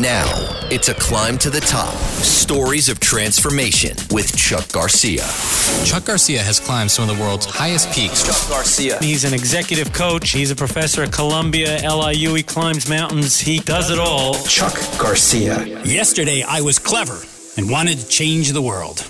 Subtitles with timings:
[0.00, 0.24] Now,
[0.70, 1.92] it's a climb to the top.
[1.92, 5.26] Stories of transformation with Chuck Garcia.
[5.84, 8.22] Chuck Garcia has climbed some of the world's highest peaks.
[8.24, 8.98] Chuck Garcia.
[9.00, 10.30] He's an executive coach.
[10.30, 12.32] He's a professor at Columbia, LIU.
[12.32, 13.38] He climbs mountains.
[13.38, 14.42] He does it all.
[14.44, 15.66] Chuck Garcia.
[15.84, 17.20] Yesterday, I was clever
[17.58, 19.06] and wanted to change the world.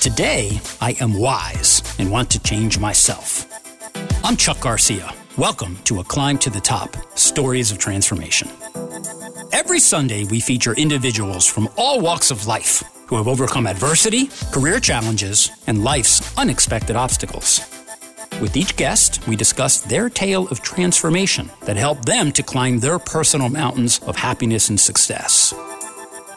[0.00, 3.48] Today, I am wise and want to change myself.
[4.22, 5.12] I'm Chuck Garcia.
[5.36, 8.48] Welcome to A Climb to the Top Stories of Transformation.
[9.52, 14.80] Every Sunday, we feature individuals from all walks of life who have overcome adversity, career
[14.80, 17.60] challenges, and life's unexpected obstacles.
[18.40, 22.98] With each guest, we discuss their tale of transformation that helped them to climb their
[22.98, 25.52] personal mountains of happiness and success.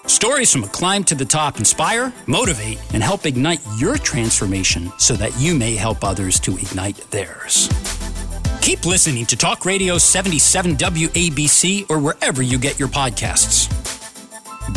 [0.07, 5.13] Stories from a climb to the top inspire, motivate, and help ignite your transformation so
[5.15, 7.69] that you may help others to ignite theirs.
[8.65, 13.69] Keep listening to Talk Radio 77 WABC or wherever you get your podcasts.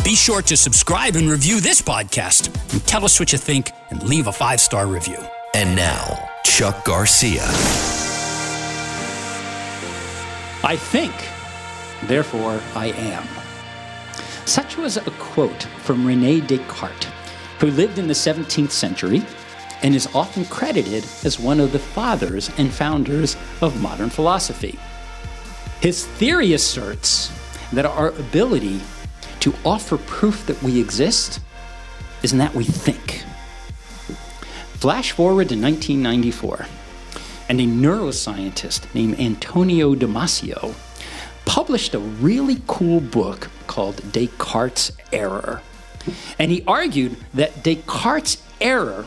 [0.03, 4.03] Be sure to subscribe and review this podcast and tell us what you think and
[4.03, 5.17] leave a five star review.
[5.55, 7.41] And now, Chuck Garcia.
[10.63, 11.15] I think,
[12.07, 13.27] therefore I am.
[14.45, 17.07] Such was a quote from Rene Descartes,
[17.57, 19.23] who lived in the 17th century
[19.81, 24.77] and is often credited as one of the fathers and founders of modern philosophy.
[25.81, 27.31] His theory asserts
[27.71, 28.81] that our ability
[29.39, 31.39] to offer proof that we exist
[32.23, 33.23] is in that we think.
[34.73, 36.65] Flash forward to 1994,
[37.49, 40.73] and a neuroscientist named Antonio Damasio
[41.45, 45.61] published a really cool book called Descartes' Error.
[46.37, 49.05] And he argued that Descartes' error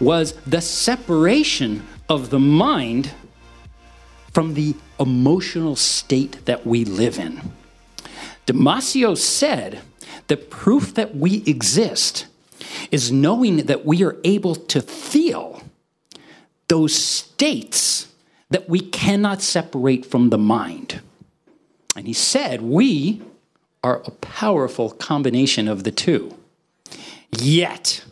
[0.00, 3.12] was the separation of the mind
[4.32, 7.40] from the emotional state that we live in.
[8.46, 9.80] Damasio said
[10.28, 12.26] the proof that we exist
[12.90, 15.62] is knowing that we are able to feel
[16.68, 18.06] those states
[18.50, 21.00] that we cannot separate from the mind.
[21.96, 23.22] And he said, We
[23.82, 26.36] are a powerful combination of the two.
[27.38, 28.04] Yet,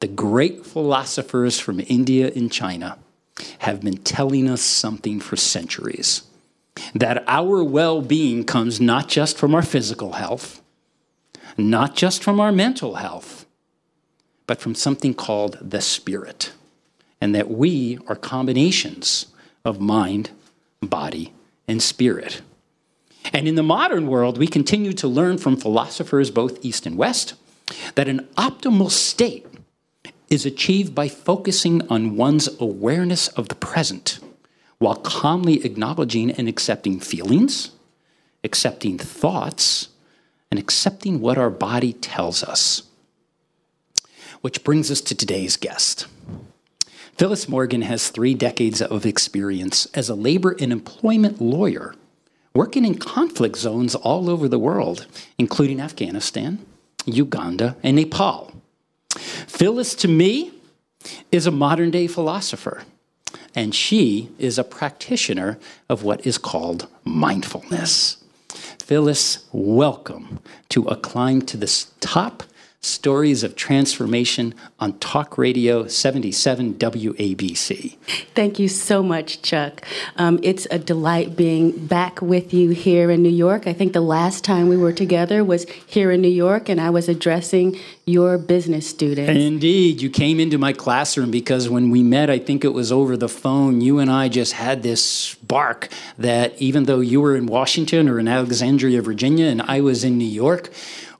[0.00, 2.98] the great philosophers from India and China
[3.58, 6.22] have been telling us something for centuries
[6.94, 10.60] that our well being comes not just from our physical health,
[11.56, 13.46] not just from our mental health,
[14.46, 16.52] but from something called the spirit,
[17.20, 19.26] and that we are combinations
[19.64, 20.30] of mind,
[20.80, 21.32] body,
[21.66, 22.42] and spirit.
[23.32, 27.34] And in the modern world, we continue to learn from philosophers both East and West
[27.96, 29.46] that an optimal state
[30.28, 34.18] is achieved by focusing on one's awareness of the present
[34.78, 37.70] while calmly acknowledging and accepting feelings,
[38.44, 39.88] accepting thoughts,
[40.50, 42.82] and accepting what our body tells us.
[44.42, 46.06] Which brings us to today's guest.
[47.16, 51.94] Phillis Morgan has three decades of experience as a labor and employment lawyer,
[52.54, 55.06] working in conflict zones all over the world,
[55.38, 56.58] including Afghanistan,
[57.06, 58.52] Uganda, and Nepal.
[59.18, 60.52] Phillis, to me,
[61.30, 62.84] is a modern day philosopher,
[63.54, 68.18] and she is a practitioner of what is called mindfulness.
[68.78, 72.42] Phillis, welcome to A Climb to the Top
[72.86, 77.96] Stories of Transformation on Talk Radio 77 WABC.
[78.34, 79.84] Thank you so much, Chuck.
[80.16, 83.66] Um, it's a delight being back with you here in New York.
[83.66, 86.90] I think the last time we were together was here in New York, and I
[86.90, 89.30] was addressing your business students.
[89.30, 93.16] Indeed, you came into my classroom because when we met, I think it was over
[93.16, 97.46] the phone, you and I just had this spark that even though you were in
[97.46, 100.70] Washington or in Alexandria, Virginia, and I was in New York,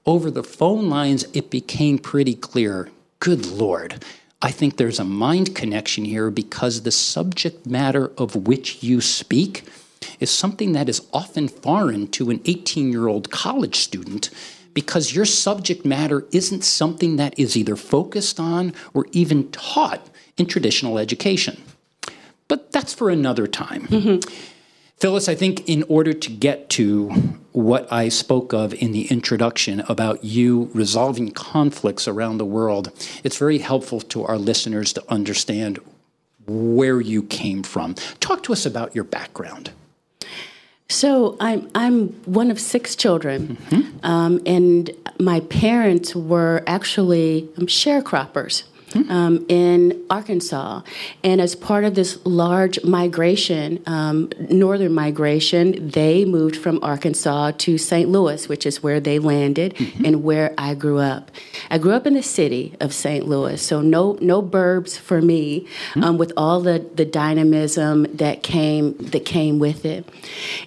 [0.07, 4.03] over the phone lines, it became pretty clear good Lord,
[4.41, 9.63] I think there's a mind connection here because the subject matter of which you speak
[10.19, 14.29] is something that is often foreign to an 18 year old college student
[14.73, 20.07] because your subject matter isn't something that is either focused on or even taught
[20.37, 21.61] in traditional education.
[22.47, 23.87] But that's for another time.
[23.87, 24.56] Mm-hmm.
[24.97, 27.09] Phillis, I think in order to get to
[27.51, 32.91] what I spoke of in the introduction about you resolving conflicts around the world,
[33.23, 35.79] it's very helpful to our listeners to understand
[36.47, 37.93] where you came from.
[38.19, 39.69] Talk to us about your background.
[40.89, 44.05] So I'm I'm one of six children, mm-hmm.
[44.05, 44.89] um, and
[45.19, 47.67] my parents were actually um,
[48.95, 50.81] um, in Arkansas.
[51.23, 57.77] And as part of this large migration, um, northern migration, they moved from Arkansas to
[57.77, 58.09] St.
[58.09, 60.05] Louis, which is where they landed mm-hmm.
[60.05, 61.31] and where I grew up.
[61.69, 63.27] I grew up in the city of St.
[63.27, 66.03] Louis, so no no burbs for me, mm-hmm.
[66.03, 70.07] um, with all the, the dynamism that came that came with it.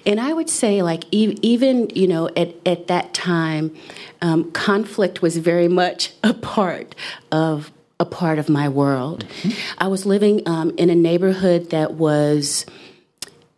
[0.05, 3.75] And I would say, like e- even you know at at that time,
[4.21, 6.95] um, conflict was very much a part
[7.33, 7.71] of
[8.01, 9.27] a part of my world.
[9.43, 9.51] Mm-hmm.
[9.79, 12.67] I was living um, in a neighborhood that was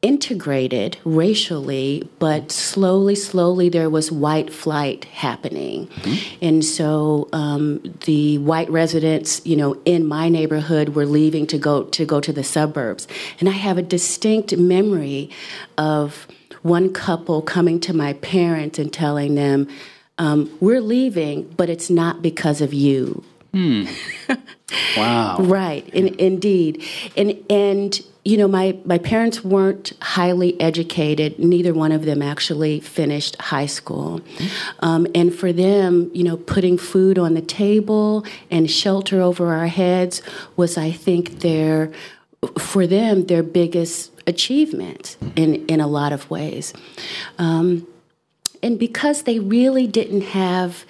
[0.02, 5.86] integrated racially, but slowly, slowly there was white flight happening.
[5.86, 6.44] Mm-hmm.
[6.44, 11.84] And so um, the white residents, you know, in my neighborhood were leaving to go
[11.84, 13.06] to go to the suburbs.
[13.38, 15.30] And I have a distinct memory
[15.78, 16.26] of
[16.62, 19.68] one couple coming to my parents and telling them,
[20.18, 23.24] um, we're leaving, but it's not because of you.
[23.52, 23.84] Hmm.
[24.96, 25.36] wow.
[25.40, 25.86] right.
[25.90, 26.84] In, indeed.
[27.16, 31.40] And and you know, my, my parents weren't highly educated.
[31.40, 34.20] Neither one of them actually finished high school.
[34.78, 39.66] Um, and for them, you know, putting food on the table and shelter over our
[39.66, 40.22] heads
[40.56, 41.90] was, I think, their,
[42.60, 46.72] for them, their biggest achievement in, in a lot of ways.
[47.38, 47.88] Um,
[48.62, 50.84] and because they really didn't have,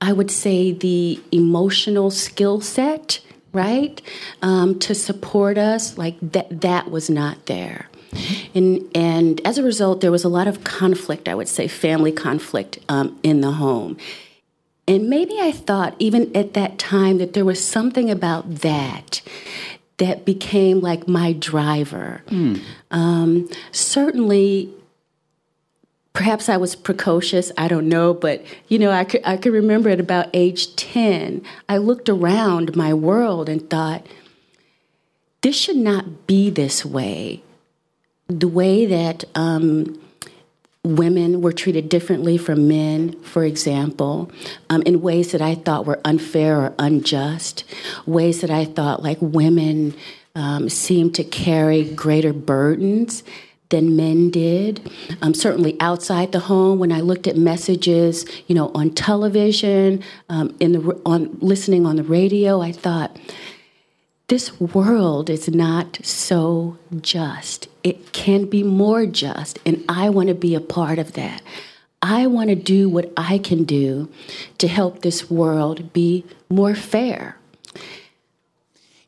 [0.00, 3.20] I would say, the emotional skill set,
[3.52, 4.00] right,
[4.42, 7.88] um, to support us, like that, that was not there.
[8.54, 12.12] And, and as a result, there was a lot of conflict, I would say, family
[12.12, 13.96] conflict um, in the home.
[14.88, 19.22] And maybe I thought, even at that time, that there was something about that
[19.98, 22.22] that became like my driver.
[22.26, 22.60] Mm.
[22.90, 24.72] Um, certainly,
[26.20, 29.88] perhaps I was precocious, I don't know, but you know, I could, I could remember
[29.88, 34.06] at about age 10, I looked around my world and thought,
[35.40, 37.42] this should not be this way.
[38.28, 39.98] The way that um,
[40.84, 44.30] women were treated differently from men, for example,
[44.68, 47.64] um, in ways that I thought were unfair or unjust,
[48.04, 49.94] ways that I thought like women
[50.34, 53.22] um, seemed to carry greater burdens
[53.70, 54.90] than men did.
[55.22, 60.54] Um, certainly outside the home, when I looked at messages, you know, on television, um,
[60.60, 63.18] in the on listening on the radio, I thought,
[64.28, 67.66] this world is not so just.
[67.82, 71.42] It can be more just, and I want to be a part of that.
[72.02, 74.08] I want to do what I can do
[74.58, 77.36] to help this world be more fair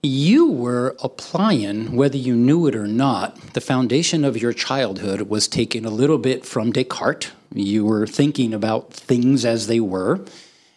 [0.03, 5.47] you were applying, whether you knew it or not, the foundation of your childhood was
[5.47, 7.31] taken a little bit from Descartes.
[7.55, 10.25] You were thinking about things as they were,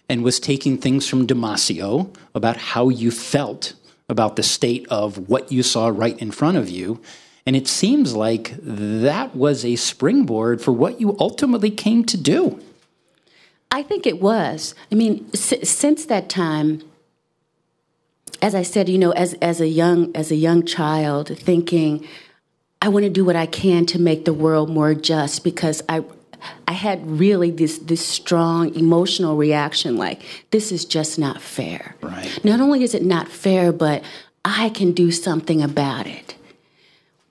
[0.07, 3.73] and was taking things from Damasio about how you felt
[4.07, 7.01] about the state of what you saw right in front of you.
[7.47, 12.59] And it seems like that was a springboard for what you ultimately came to do.
[13.71, 14.75] I think it was.
[14.91, 16.83] I mean, s- since that time,
[18.45, 22.07] as I said, you know, as as a young as a young child, thinking,
[22.79, 26.03] I want to do what I can to make the world more just because I
[26.67, 30.21] I had really this this strong emotional reaction like
[30.51, 31.95] this is just not fair.
[32.01, 32.39] Right.
[32.45, 34.03] Not only is it not fair, but
[34.45, 36.35] I can do something about it.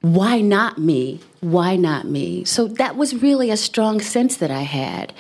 [0.01, 1.21] Why not me?
[1.41, 2.45] Why not me?
[2.45, 5.13] So that was really a strong sense that I had.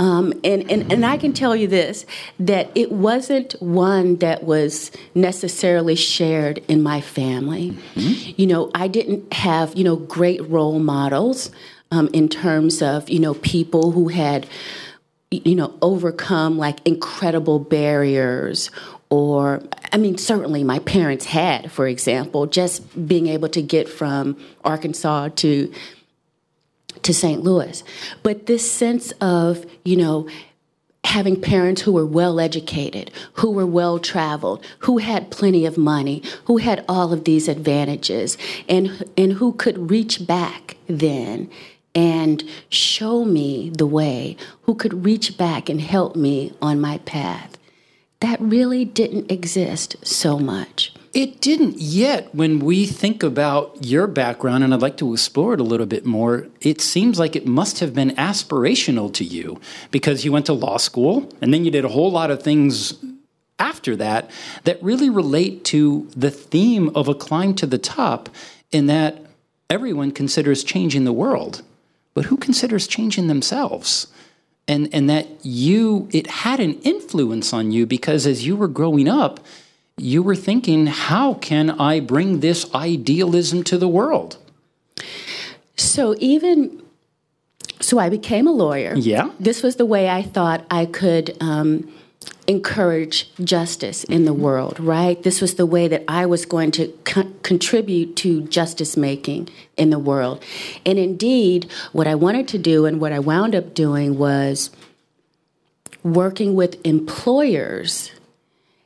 [0.00, 2.06] Um, and, and, and I can tell you this
[2.38, 7.76] that it wasn't one that was necessarily shared in my family.
[7.94, 8.32] Mm-hmm.
[8.40, 11.50] You know, I didn't have, you know, great role models
[11.90, 14.46] um, in terms of, you know, people who had,
[15.30, 18.70] you know, overcome like incredible barriers
[19.10, 24.42] or I mean, certainly my parents had, for example, just being able to get from
[24.64, 25.72] Arkansas to
[27.02, 27.42] to St.
[27.42, 27.82] Louis.
[28.22, 30.28] But this sense of, you know,
[31.04, 36.22] having parents who were well educated, who were well traveled, who had plenty of money,
[36.44, 38.36] who had all of these advantages,
[38.68, 41.50] and, and who could reach back then
[41.94, 47.56] and show me the way, who could reach back and help me on my path.
[48.20, 50.92] That really didn't exist so much.
[51.12, 55.60] It didn't yet when we think about your background, and I'd like to explore it
[55.60, 56.46] a little bit more.
[56.60, 60.76] It seems like it must have been aspirational to you because you went to law
[60.76, 62.94] school and then you did a whole lot of things
[63.58, 64.30] after that
[64.64, 68.28] that really relate to the theme of a climb to the top,
[68.70, 69.18] in that
[69.68, 71.62] everyone considers changing the world,
[72.14, 74.06] but who considers changing themselves?
[74.68, 79.08] And, and that you, it had an influence on you because as you were growing
[79.08, 79.40] up,
[80.00, 84.38] you were thinking, how can I bring this idealism to the world?
[85.76, 86.82] So even
[87.80, 88.94] so, I became a lawyer.
[88.94, 89.30] Yeah.
[89.40, 91.36] This was the way I thought I could.
[91.40, 91.90] Um,
[92.46, 95.22] encourage justice in the world, right?
[95.22, 99.90] This was the way that I was going to co- contribute to justice making in
[99.90, 100.42] the world.
[100.84, 104.70] And indeed, what I wanted to do and what I wound up doing was
[106.02, 108.10] working with employers,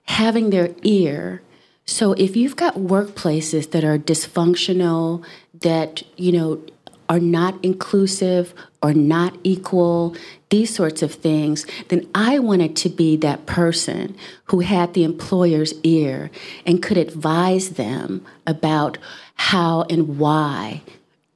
[0.04, 1.42] having their ear.
[1.86, 5.24] So if you've got workplaces that are dysfunctional,
[5.60, 6.62] that, you know,
[7.08, 10.16] are not inclusive or not equal,
[10.48, 15.74] these sorts of things, then I wanted to be that person who had the employer's
[15.82, 16.30] ear
[16.64, 18.96] and could advise them about
[19.34, 20.82] how and why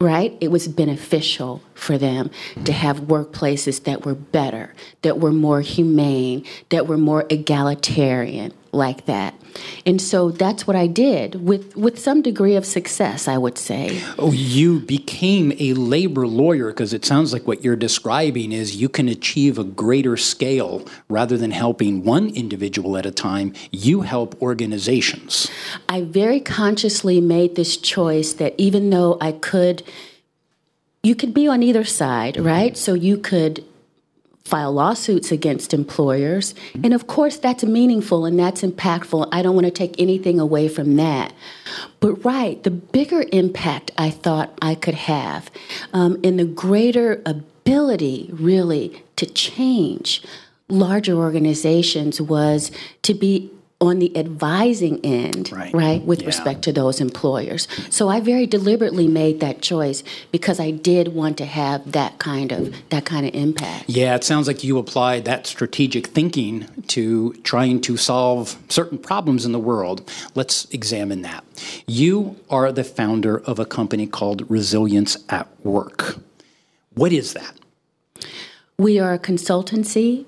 [0.00, 0.36] right?
[0.40, 2.72] It was beneficial for them to mm-hmm.
[2.72, 9.34] have workplaces that were better, that were more humane, that were more egalitarian, like that.
[9.86, 14.02] And so that's what I did with, with some degree of success, I would say.
[14.18, 18.88] Oh, you became a labor lawyer because it sounds like what you're describing is you
[18.88, 24.40] can achieve a greater scale rather than helping one individual at a time, you help
[24.42, 25.50] organizations.
[25.88, 29.82] I very consciously made this choice that even though I could,
[31.02, 32.76] you could be on either side, right?
[32.76, 33.64] So you could
[34.48, 36.54] file lawsuits against employers.
[36.82, 39.28] And of course, that's meaningful and that's impactful.
[39.30, 41.32] I don't want to take anything away from that.
[42.00, 45.50] But, right, the bigger impact I thought I could have
[45.92, 50.24] um, and the greater ability, really, to change
[50.68, 52.70] larger organizations was
[53.02, 53.50] to be
[53.80, 56.26] on the advising end, right, right with yeah.
[56.26, 57.68] respect to those employers.
[57.90, 62.50] So I very deliberately made that choice because I did want to have that kind
[62.50, 63.88] of that kind of impact.
[63.88, 69.46] Yeah, it sounds like you applied that strategic thinking to trying to solve certain problems
[69.46, 70.10] in the world.
[70.34, 71.44] Let's examine that.
[71.86, 76.18] You are the founder of a company called Resilient at Work.
[76.94, 77.54] What is that?
[78.76, 80.24] We are a consultancy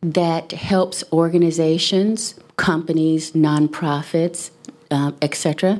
[0.00, 2.34] that helps organizations,
[2.64, 4.50] companies, nonprofits,
[4.90, 5.78] uh, etc.,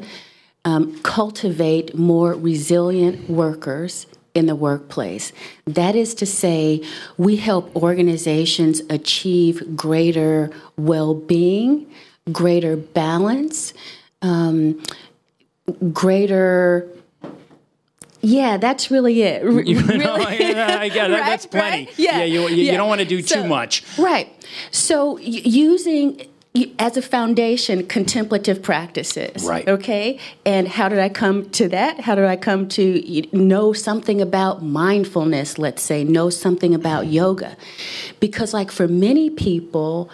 [0.67, 5.33] um, cultivate more resilient workers in the workplace.
[5.67, 6.83] That is to say,
[7.17, 11.87] we help organizations achieve greater well being,
[12.33, 13.73] greater balance,
[14.23, 14.83] um,
[15.93, 16.87] greater
[18.27, 19.43] yeah, that's really it.
[19.45, 20.39] R- You know, really.
[20.51, 21.15] yeah, I get it.
[21.15, 21.85] Right, That's plenty.
[21.87, 21.99] right?
[21.99, 23.85] Yeah, Yeah, you- you- you don't wanna do too much.
[23.99, 24.29] Right.
[24.71, 26.23] So y- using
[26.79, 29.45] as a foundation contemplative practices.
[29.45, 29.69] Right.
[29.69, 30.19] Okay.
[30.47, 32.01] And how did I come to that?
[32.01, 35.59] How did I come to know something about mindfulness?
[35.59, 37.13] Let's say know something about mm-hmm.
[37.13, 37.57] yoga,
[38.21, 40.11] because like for many people.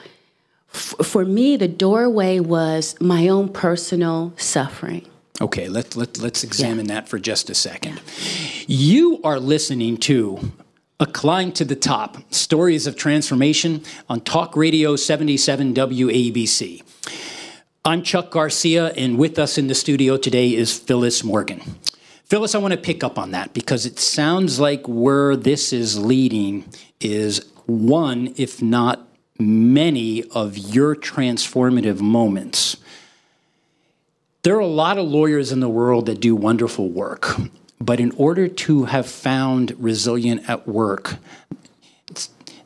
[0.73, 5.05] f- For me, the doorway was my own personal suffering.
[5.41, 8.01] Okay, let, let, let's examine that for just a second.
[8.69, 10.53] You are listening to
[11.03, 16.83] A Climb to the Top Stories of Transformation on Talk Radio 77 WABC.
[17.87, 21.63] I'm Chuck Garcia, and with us in the studio today is Phillis Morgan.
[22.27, 25.99] Phillis, I want to pick up on that because it sounds like where this is
[25.99, 26.67] leading
[27.01, 32.77] is one, if not many, of your transformative moments.
[34.43, 37.39] There are a lot of lawyers in the world that do wonderful work,
[37.81, 41.17] but in order to have found resilient at work,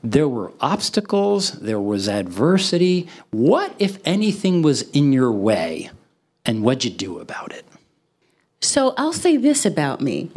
[0.02, 3.09] there were obstacles, there was adversity.
[3.30, 5.90] What, if anything, was in your way,
[6.44, 7.64] and what'd you do about it?
[8.61, 10.30] So I'll say this about me.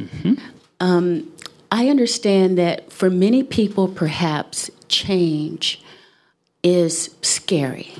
[0.79, 1.31] Um,
[1.72, 5.84] I understand that for many people, perhaps change
[6.63, 7.93] is scary.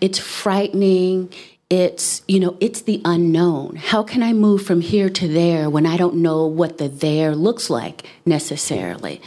[0.00, 1.32] It's frightening.
[1.70, 3.76] It's, you know, it's the unknown.
[3.76, 7.36] How can I move from here to there when I don't know what the there
[7.36, 9.22] looks like necessarily?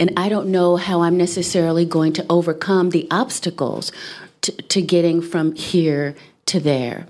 [0.00, 3.92] And I don't know how I'm necessarily going to overcome the obstacles
[4.40, 7.06] to, to getting from here to there.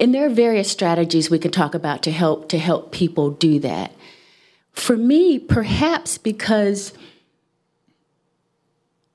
[0.00, 3.58] And there are various strategies we can talk about to help to help people do
[3.60, 3.92] that.
[4.72, 6.94] For me, perhaps because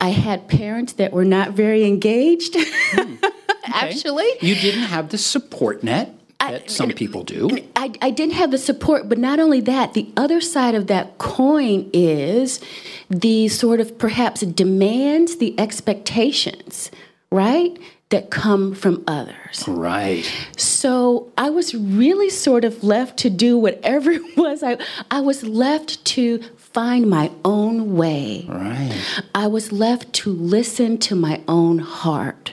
[0.00, 2.54] I had parents that were not very engaged.
[2.56, 3.16] Hmm.
[3.74, 7.48] Actually, You didn't have the support net that some people do.
[7.74, 11.18] I, I didn't have the support, but not only that, the other side of that
[11.18, 12.60] coin is
[13.08, 16.90] the sort of perhaps demands, the expectations,
[17.30, 17.78] right,
[18.10, 19.64] that come from others.
[19.66, 20.30] Right.
[20.56, 24.62] So I was really sort of left to do whatever it was.
[24.62, 24.78] I,
[25.10, 28.44] I was left to find my own way.
[28.48, 29.02] Right.
[29.34, 32.52] I was left to listen to my own heart.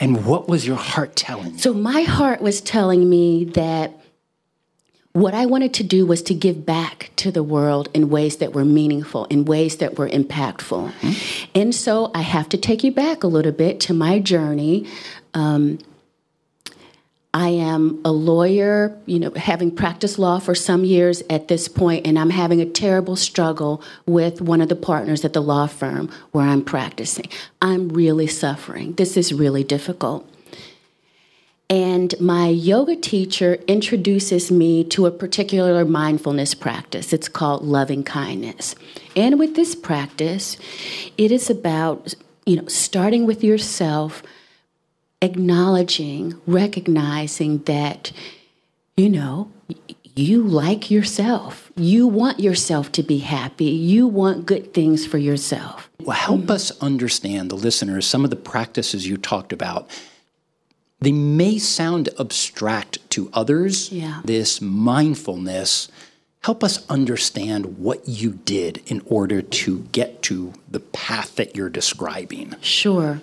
[0.00, 1.58] And what was your heart telling you?
[1.58, 3.92] So my heart was telling me that
[5.12, 8.52] what I wanted to do was to give back to the world in ways that
[8.52, 10.92] were meaningful, in ways that were impactful.
[10.92, 11.50] Mm-hmm.
[11.54, 14.86] And so I have to take you back a little bit to my journey.
[15.34, 15.78] Um,
[17.34, 22.06] I am a lawyer, you know, having practiced law for some years at this point,
[22.06, 26.10] and I'm having a terrible struggle with one of the partners at the law firm
[26.32, 27.28] where I'm practicing.
[27.60, 28.94] I'm really suffering.
[28.94, 30.26] This is really difficult.
[31.70, 37.12] And my yoga teacher introduces me to a particular mindfulness practice.
[37.12, 38.74] It's called loving kindness.
[39.14, 40.56] And with this practice,
[41.18, 42.14] it is about,
[42.46, 44.22] you know, starting with yourself,
[45.20, 48.12] acknowledging, recognizing that,
[48.96, 49.50] you know,
[50.14, 51.70] you like yourself.
[51.76, 53.66] You want yourself to be happy.
[53.66, 55.88] You want good things for yourself.
[56.00, 56.50] Well, help mm-hmm.
[56.50, 59.88] us understand, the listeners, some of the practices you talked about
[61.00, 63.92] they may sound abstract to others.
[63.92, 64.20] Yeah.
[64.24, 65.88] This mindfulness,
[66.42, 71.70] help us understand what you did in order to get to the path that you're
[71.70, 72.56] describing.
[72.60, 73.20] Sure.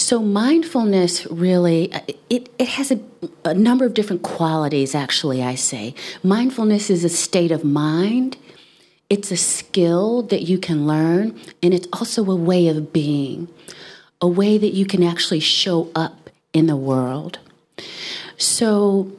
[0.00, 1.92] So mindfulness really
[2.30, 2.98] it, it has a,
[3.44, 5.94] a number of different qualities actually I say.
[6.22, 8.38] Mindfulness is a state of mind.
[9.10, 13.48] It's a skill that you can learn and it's also a way of being.
[14.22, 17.38] A way that you can actually show up in the world.
[18.38, 19.12] So,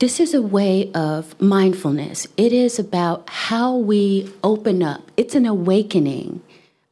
[0.00, 2.26] this is a way of mindfulness.
[2.36, 5.10] It is about how we open up.
[5.16, 6.40] It's an awakening.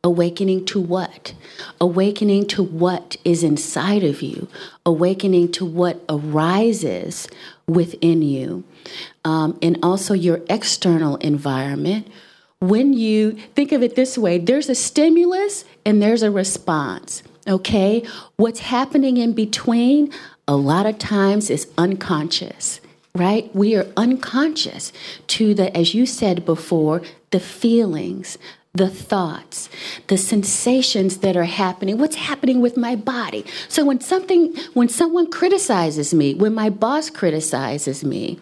[0.07, 1.35] Awakening to what?
[1.81, 4.47] Awakening to what is inside of you.
[4.87, 7.27] Awakening to what arises
[7.67, 8.63] within you.
[9.25, 12.07] Um, and also your external environment.
[12.61, 17.25] When you think of it this way, there's a stimulus and there's a response.
[17.49, 18.07] Okay?
[18.37, 20.13] What's happening in between,
[20.47, 22.81] a lot of times, is unconscious,
[23.17, 23.53] right?
[23.57, 24.93] We are unconscious
[25.27, 28.39] to the, as you said before, the feelings,
[28.77, 29.69] the thoughts,
[30.09, 33.45] the sensations that are happening, what's happening with my body.
[33.69, 38.39] So when something, when someone criticizes me, when my boss criticizes me,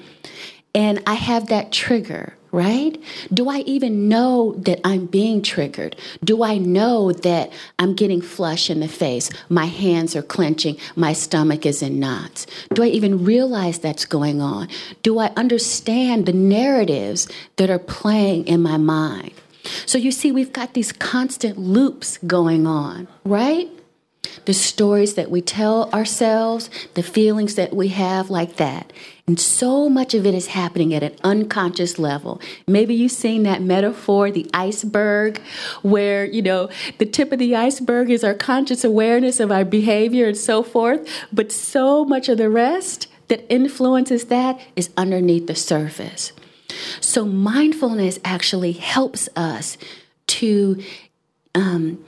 [0.75, 3.01] and I have that trigger, right?
[3.33, 5.95] Do I even know that I'm being triggered?
[6.25, 9.31] Do I know that I'm getting flush in the face?
[9.49, 12.47] My hands are clenching, my stomach is in knots.
[12.73, 14.69] Do I even realize that's going on?
[15.05, 19.33] Do I understand the narratives that are playing in my mind?
[19.87, 23.69] So you see, we've got these constant loops going on, right?
[24.45, 28.93] the stories that we tell ourselves, the feelings that we have, like that.
[29.27, 32.41] And so much of it is happening at an unconscious level.
[32.67, 35.41] Maybe you've seen that metaphor, the iceberg,
[35.83, 40.29] where, you know, the tip of the iceberg is our conscious awareness of our behavior
[40.29, 41.09] and so forth.
[41.33, 46.33] But so much of the rest that influences that is underneath the surface.
[47.01, 49.79] So mindfulness actually helps us
[50.27, 50.83] to
[51.55, 52.05] um,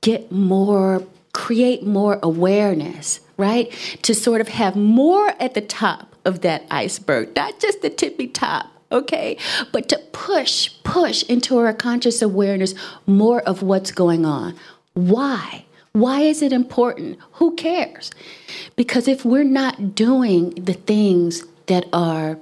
[0.00, 1.02] get more
[1.32, 3.70] create more awareness, right?
[4.02, 8.26] To sort of have more at the top of that iceberg, not just the tippy
[8.26, 9.38] top, okay?
[9.72, 12.74] But to push, push into our conscious awareness
[13.06, 14.56] more of what's going on.
[14.94, 15.64] Why?
[15.92, 17.18] Why is it important?
[17.34, 18.10] Who cares?
[18.74, 22.38] Because if we're not doing the things that are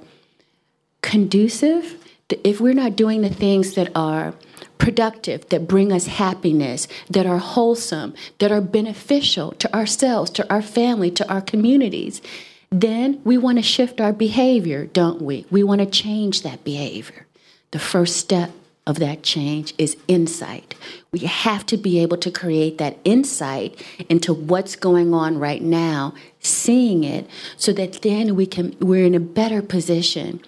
[1.01, 1.97] conducive,
[2.43, 4.33] if we're not doing the things that are
[4.77, 10.61] productive, that bring us happiness, that are wholesome, that are beneficial to ourselves, to our
[10.61, 12.21] family, to our communities,
[12.69, 15.45] then we want to shift our behavior, don't we?
[15.49, 17.25] We want to change that behavior.
[17.71, 18.51] The first step
[18.85, 20.75] of that change is insight.
[21.11, 26.13] We have to be able to create that insight into what's going on right now,
[26.39, 30.41] seeing it, so that then we can we're in a better position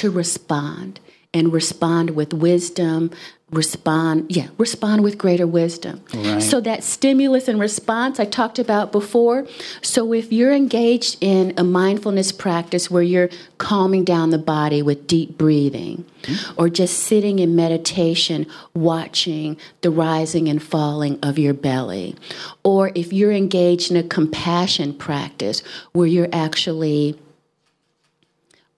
[0.00, 1.00] to respond
[1.32, 3.10] and respond with wisdom,
[3.50, 6.40] respond yeah respond with greater wisdom right.
[6.40, 9.44] so that stimulus and response i talked about before
[9.82, 15.04] so if you're engaged in a mindfulness practice where you're calming down the body with
[15.08, 16.60] deep breathing mm-hmm.
[16.60, 22.14] or just sitting in meditation watching the rising and falling of your belly
[22.62, 25.60] or if you're engaged in a compassion practice
[25.90, 27.18] where you're actually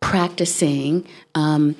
[0.03, 1.75] practicing um,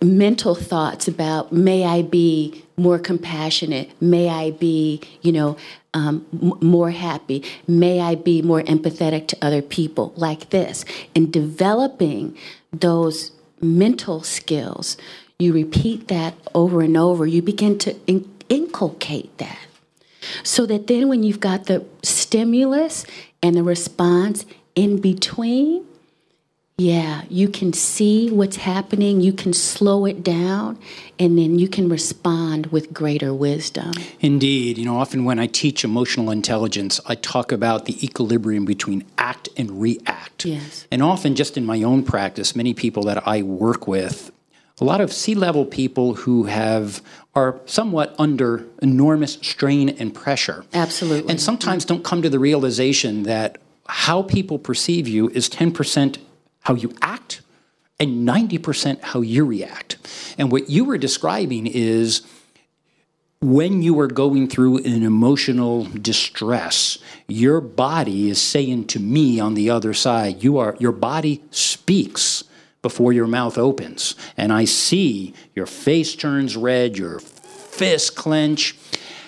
[0.00, 5.56] mental thoughts about may I be more compassionate, may I be, you know,
[5.92, 10.84] um, m- more happy, may I be more empathetic to other people, like this.
[11.14, 12.36] And developing
[12.72, 14.96] those mental skills,
[15.38, 19.58] you repeat that over and over, you begin to in- inculcate that.
[20.42, 23.04] So that then when you've got the stimulus
[23.42, 24.44] and the response
[24.74, 25.84] in between,
[26.78, 30.78] yeah, you can see what's happening, you can slow it down,
[31.18, 33.92] and then you can respond with greater wisdom.
[34.20, 34.78] Indeed.
[34.78, 39.48] You know, often when I teach emotional intelligence, I talk about the equilibrium between act
[39.56, 40.44] and react.
[40.44, 40.86] Yes.
[40.92, 44.30] And often, just in my own practice, many people that I work with,
[44.80, 47.02] a lot of C-level people who have
[47.34, 50.64] are somewhat under enormous strain and pressure.
[50.72, 51.28] Absolutely.
[51.28, 56.18] And sometimes don't come to the realization that how people perceive you is 10%
[56.60, 57.42] how you act
[58.00, 59.96] and 90% how you react.
[60.38, 62.22] And what you were describing is
[63.40, 69.54] when you are going through an emotional distress, your body is saying to me on
[69.54, 72.44] the other side, you are your body speaks
[72.82, 74.14] before your mouth opens.
[74.36, 78.76] And I see your face turns red, your fists clench.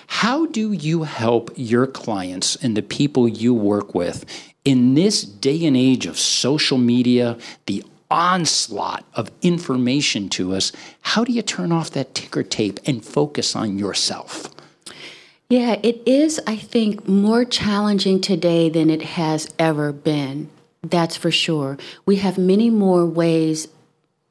[0.07, 4.25] How do you help your clients and the people you work with
[4.63, 10.71] in this day and age of social media, the onslaught of information to us,
[11.01, 14.49] how do you turn off that ticker tape and focus on yourself?
[15.49, 20.49] Yeah, it is, I think, more challenging today than it has ever been.
[20.83, 21.77] That's for sure.
[22.05, 23.67] We have many more ways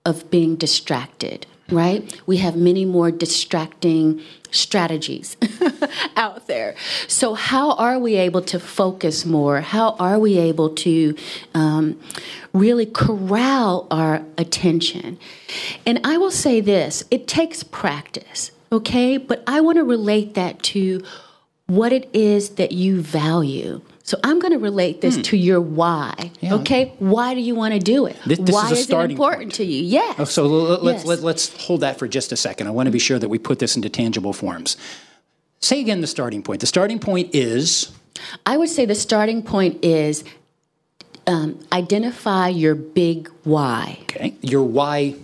[0.04, 2.20] of being distracted, right?
[2.26, 5.36] We have many more distracting strategies
[6.16, 6.74] out there.
[7.08, 9.60] So, how are we able to focus more?
[9.60, 11.14] How are we able to
[11.54, 12.00] um,
[12.52, 15.18] really corral our attention?
[15.86, 19.16] And I will say this it takes practice, okay?
[19.16, 21.02] But I want to relate that to
[21.66, 23.80] what it is that you value.
[24.02, 25.22] So I'm going to relate this hmm.
[25.22, 26.32] to your why.
[26.40, 26.54] Yeah.
[26.54, 28.16] Okay, why do you want to do it?
[28.24, 29.54] This, this why is, is it important point.
[29.54, 29.82] to you?
[29.82, 30.16] Yes.
[30.18, 31.22] Oh, so let's yes.
[31.22, 32.66] let, us hold that for just a second.
[32.66, 34.76] I want to be sure that we put this into tangible forms.
[35.60, 36.60] Say again the starting point.
[36.60, 37.92] The starting point is.
[38.46, 40.24] I would say the starting point is
[41.26, 43.98] um, identify your big why.
[44.02, 45.16] Okay, your why.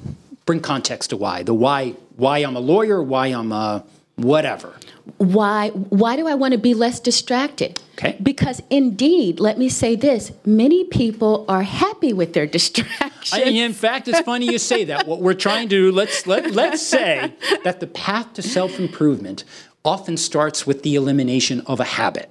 [0.45, 1.43] Bring context to why.
[1.43, 1.95] The why.
[2.17, 3.03] Why I'm a lawyer.
[3.03, 3.85] Why I'm a
[4.17, 4.75] whatever
[5.19, 7.81] why why do I want to be less distracted?
[7.95, 8.17] Okay.
[8.23, 13.33] Because indeed, let me say this, many people are happy with their distractions.
[13.33, 15.07] I, in fact, it's funny you say that.
[15.07, 17.33] What we're trying to let's let, let's say
[17.65, 19.45] that the path to self-improvement
[19.85, 22.29] often starts with the elimination of a habit.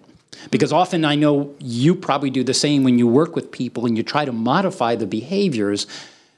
[0.52, 3.98] Because often I know you probably do the same when you work with people and
[3.98, 5.88] you try to modify the behaviors.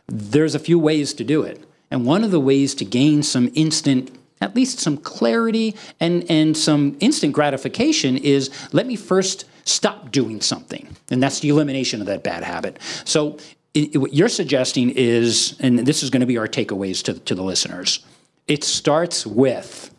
[0.07, 1.61] There's a few ways to do it.
[1.89, 6.55] And one of the ways to gain some instant at least some clarity and, and
[6.55, 10.95] some instant gratification is let me first stop doing something.
[11.09, 12.79] And that's the elimination of that bad habit.
[13.05, 13.37] So,
[13.73, 17.13] it, it, what you're suggesting is, and this is going to be our takeaways to,
[17.13, 18.05] to the listeners,
[18.47, 19.93] it starts with.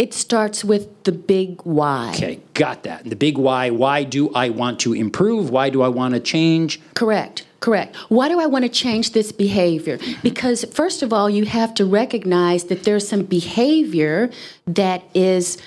[0.00, 2.12] It starts with the big why.
[2.14, 3.04] Okay, got that.
[3.04, 3.68] The big why.
[3.68, 5.50] Why do I want to improve?
[5.50, 6.80] Why do I want to change?
[6.94, 7.46] Correct.
[7.60, 7.94] Correct.
[8.08, 9.98] Why do I want to change this behavior?
[10.22, 14.30] Because, first of all, you have to recognize that there's some behavior
[14.66, 15.58] that is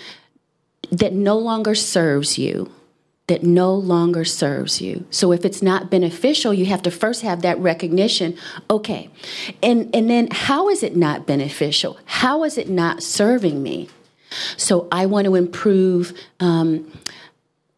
[0.92, 2.72] that no longer serves you
[3.28, 5.06] that no longer serves you.
[5.10, 8.36] So if it's not beneficial, you have to first have that recognition.
[8.70, 9.10] Okay.
[9.62, 11.98] And and then how is it not beneficial?
[12.06, 13.90] How is it not serving me?
[14.58, 16.92] So I want to improve um,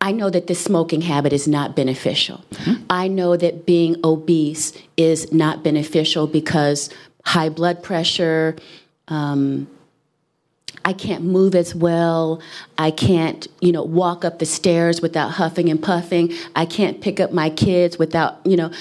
[0.01, 2.43] I know that this smoking habit is not beneficial.
[2.51, 2.83] Mm-hmm.
[2.91, 6.91] I know that being obese is not beneficial because
[7.25, 8.55] high blood pressure,
[9.07, 9.67] um,
[10.83, 12.39] I can't move as well.
[12.77, 16.31] I can't, you know, walk up the stairs without huffing and puffing.
[16.55, 18.71] I can't pick up my kids without, you know,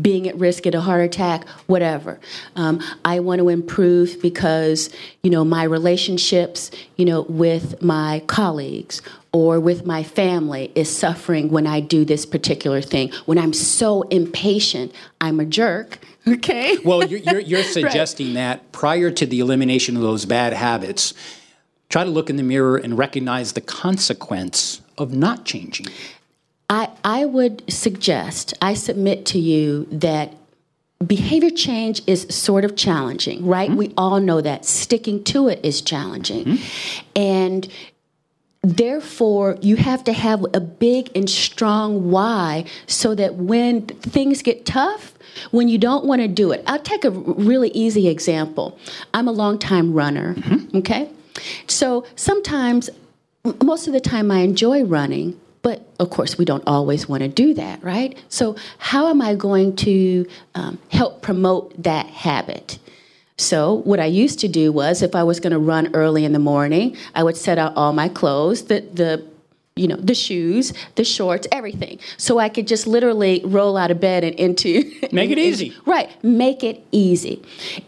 [0.00, 2.20] being at risk at a heart attack, whatever.
[2.56, 4.90] Um, I want to improve because,
[5.22, 9.00] you know, my relationships, you know, with my colleagues
[9.32, 13.12] or with my family is suffering when I do this particular thing.
[13.24, 15.98] When I'm so impatient, I'm a jerk.
[16.24, 16.78] Okay.
[16.84, 18.34] well, you're, you're, you're suggesting right.
[18.34, 21.14] that prior to the elimination of those bad habits,
[21.88, 25.86] try to look in the mirror and recognize the consequence of not changing.
[26.72, 30.32] I, I would suggest, I submit to you that
[31.06, 33.68] behavior change is sort of challenging, right?
[33.68, 33.78] Mm-hmm.
[33.78, 34.64] We all know that.
[34.64, 36.46] Sticking to it is challenging.
[36.46, 37.08] Mm-hmm.
[37.14, 37.68] And
[38.62, 44.64] therefore, you have to have a big and strong why so that when things get
[44.64, 45.12] tough,
[45.50, 48.78] when you don't want to do it, I'll take a really easy example.
[49.12, 50.78] I'm a long time runner, mm-hmm.
[50.78, 51.10] okay?
[51.66, 52.88] So sometimes,
[53.62, 57.28] most of the time, I enjoy running, but of course, we don't always want to
[57.28, 58.18] do that, right?
[58.28, 62.78] So, how am I going to um, help promote that habit?
[63.38, 66.32] So, what I used to do was if I was going to run early in
[66.32, 69.26] the morning, I would set out all my clothes, the, the
[69.74, 71.98] you know, the shoes, the shorts, everything.
[72.18, 74.82] So I could just literally roll out of bed and into.
[75.12, 75.74] Make it easy.
[75.86, 76.10] Right.
[76.22, 77.42] Make it easy.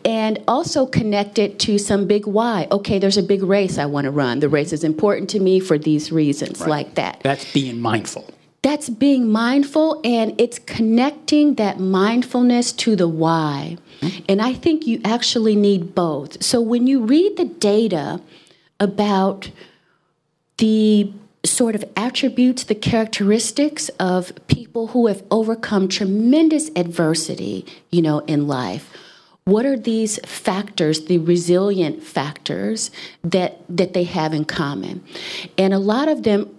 [0.05, 2.69] And also connect it to some big why.
[2.73, 4.41] Okay, there's a big race I want to run.
[4.41, 6.71] The race is important to me for these reasons, right.
[6.71, 7.21] like that.
[7.23, 8.31] That's being mindful.
[8.63, 13.77] That's being mindful, and it's connecting that mindfulness to the why.
[14.01, 14.25] Mm-hmm.
[14.27, 16.43] And I think you actually need both.
[16.43, 18.23] So when you read the data
[18.81, 19.51] about
[20.57, 21.13] the
[21.45, 28.47] sort of attributes, the characteristics of people who have overcome tremendous adversity, you know, in
[28.47, 28.91] life.
[29.45, 32.91] What are these factors, the resilient factors
[33.23, 35.05] that that they have in common?
[35.59, 36.55] And a lot of them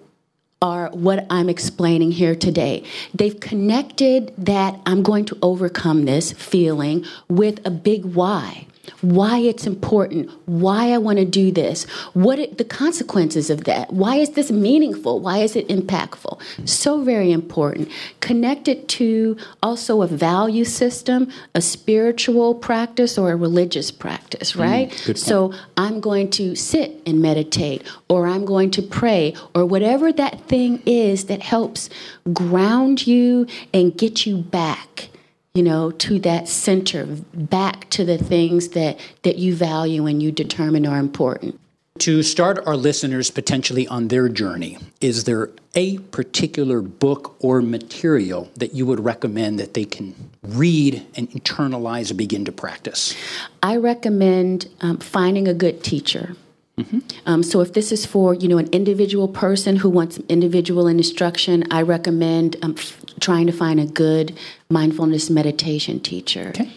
[0.61, 2.83] are what I'm explaining here today.
[3.13, 8.67] They've connected that I'm going to overcome this feeling with a big why
[9.01, 13.93] why it's important, why I want to do this, what it, the consequences of that,
[13.93, 16.41] why is this meaningful, why is it impactful.
[16.67, 17.89] So very important.
[18.19, 24.59] Connect it to also a value system, a spiritual practice, or a religious practice, mm,
[24.61, 24.89] right?
[24.89, 30.11] Mm, so I'm going to sit and meditate, or I'm going to pray, or whatever
[30.13, 31.89] that thing is that helps
[32.33, 35.09] ground you and get you back
[35.55, 40.31] you know, to that center, back to the things that, that you value and you
[40.31, 41.59] determine are important.
[41.99, 48.51] To start our listeners potentially on their journey, is there a particular book or material
[48.55, 50.13] that you would recommend that they can
[50.43, 53.15] read and internalize or begin to practice?
[53.63, 56.35] I recommend um, finding a good teacher.
[56.77, 56.99] Mm-hmm.
[57.25, 61.63] Um, so if this is for you know an individual person who wants individual instruction,
[61.71, 62.75] I recommend um,
[63.19, 64.37] trying to find a good
[64.69, 66.49] mindfulness meditation teacher.
[66.49, 66.71] Okay.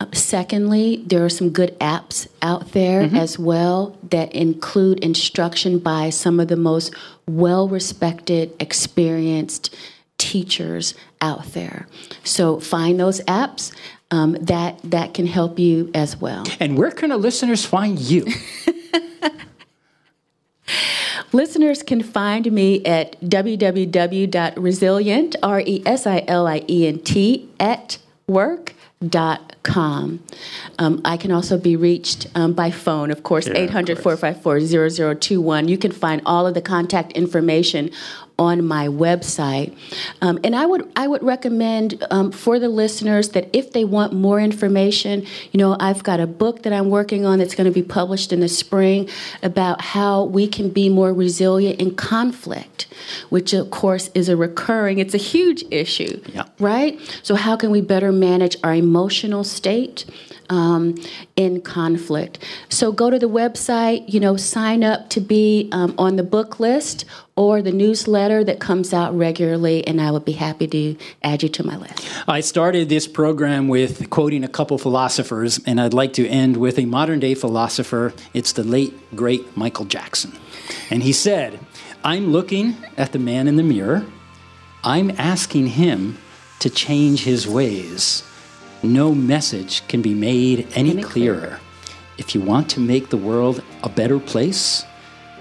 [0.00, 3.16] Uh, secondly, there are some good apps out there mm-hmm.
[3.16, 6.94] as well that include instruction by some of the most
[7.28, 9.74] well respected, experienced
[10.16, 11.86] teachers out there.
[12.24, 13.72] So find those apps.
[14.12, 16.44] Um, that that can help you as well.
[16.58, 18.26] And where can our listeners find you?
[21.32, 27.48] Listeners can find me at www.resilient, R E S I L I E N T,
[27.60, 30.24] at work.com.
[30.78, 35.68] Um, I can also be reached um, by phone, of course, 800 454 0021.
[35.68, 37.90] You can find all of the contact information
[38.40, 39.76] on my website.
[40.22, 44.14] Um, and I would I would recommend um, for the listeners that if they want
[44.14, 47.70] more information, you know, I've got a book that I'm working on that's going to
[47.70, 49.10] be published in the spring
[49.42, 52.86] about how we can be more resilient in conflict,
[53.28, 56.44] which of course is a recurring, it's a huge issue, yeah.
[56.58, 56.98] right?
[57.22, 60.06] So how can we better manage our emotional state?
[60.50, 60.96] Um,
[61.36, 62.38] in conflict.
[62.68, 66.60] So go to the website, you know, sign up to be um, on the book
[66.60, 71.42] list or the newsletter that comes out regularly, and I would be happy to add
[71.42, 72.06] you to my list.
[72.28, 76.78] I started this program with quoting a couple philosophers, and I'd like to end with
[76.78, 78.12] a modern day philosopher.
[78.34, 80.32] It's the late, great Michael Jackson.
[80.90, 81.58] And he said,
[82.04, 84.04] I'm looking at the man in the mirror,
[84.82, 86.18] I'm asking him
[86.58, 88.22] to change his ways
[88.82, 91.38] no message can be made any, any clearer.
[91.40, 91.60] clearer.
[92.18, 94.84] If you want to make the world a better place,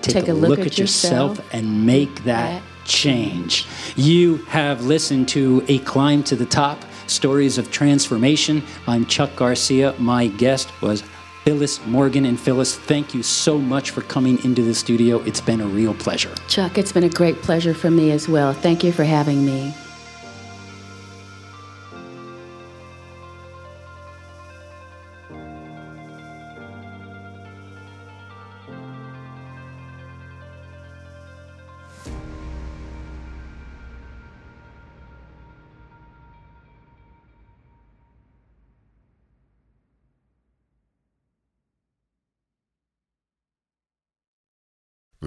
[0.02, 3.68] take, take a, a, look, look at, at yourself, yourself and make that, that change.
[3.96, 8.64] You have listened to A Climb to the Top Stories of Transformation.
[8.88, 9.94] I'm Chuck Garcia.
[10.00, 11.04] My guest was
[11.44, 12.26] Phillis Morgan.
[12.26, 15.18] And Phillis, thank you so much for coming into the studio.
[15.24, 16.34] It's been a real pleasure.
[16.48, 18.54] Chuck, it's been a great pleasure for me as well.
[18.54, 19.74] Thank you for having me.